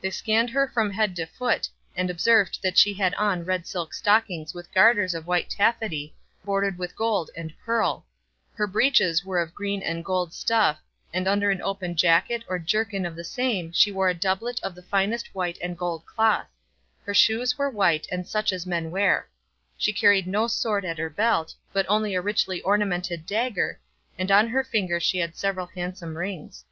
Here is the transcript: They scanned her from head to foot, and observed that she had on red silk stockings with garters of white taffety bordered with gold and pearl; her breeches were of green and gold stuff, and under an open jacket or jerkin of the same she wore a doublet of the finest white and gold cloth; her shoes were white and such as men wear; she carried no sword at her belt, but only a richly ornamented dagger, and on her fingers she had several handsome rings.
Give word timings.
They 0.00 0.10
scanned 0.10 0.50
her 0.50 0.66
from 0.66 0.90
head 0.90 1.14
to 1.14 1.26
foot, 1.26 1.68
and 1.94 2.10
observed 2.10 2.58
that 2.60 2.76
she 2.76 2.92
had 2.92 3.14
on 3.14 3.44
red 3.44 3.68
silk 3.68 3.94
stockings 3.94 4.52
with 4.52 4.74
garters 4.74 5.14
of 5.14 5.28
white 5.28 5.48
taffety 5.48 6.12
bordered 6.44 6.76
with 6.76 6.96
gold 6.96 7.30
and 7.36 7.54
pearl; 7.64 8.04
her 8.54 8.66
breeches 8.66 9.24
were 9.24 9.38
of 9.38 9.54
green 9.54 9.80
and 9.80 10.04
gold 10.04 10.34
stuff, 10.34 10.80
and 11.14 11.28
under 11.28 11.52
an 11.52 11.62
open 11.62 11.94
jacket 11.94 12.42
or 12.48 12.58
jerkin 12.58 13.06
of 13.06 13.14
the 13.14 13.22
same 13.22 13.70
she 13.72 13.92
wore 13.92 14.08
a 14.08 14.12
doublet 14.12 14.58
of 14.64 14.74
the 14.74 14.82
finest 14.82 15.32
white 15.36 15.56
and 15.62 15.78
gold 15.78 16.04
cloth; 16.04 16.48
her 17.06 17.14
shoes 17.14 17.56
were 17.56 17.70
white 17.70 18.08
and 18.10 18.26
such 18.26 18.52
as 18.52 18.66
men 18.66 18.90
wear; 18.90 19.28
she 19.78 19.92
carried 19.92 20.26
no 20.26 20.48
sword 20.48 20.84
at 20.84 20.98
her 20.98 21.08
belt, 21.08 21.54
but 21.72 21.86
only 21.88 22.12
a 22.16 22.20
richly 22.20 22.60
ornamented 22.62 23.24
dagger, 23.24 23.78
and 24.18 24.32
on 24.32 24.48
her 24.48 24.64
fingers 24.64 25.04
she 25.04 25.18
had 25.18 25.36
several 25.36 25.66
handsome 25.66 26.18
rings. 26.18 26.64